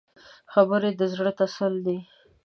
خبرې 0.53 0.91
د 0.99 1.01
زړه 1.13 1.31
تسل 1.39 1.73
دي 1.85 1.97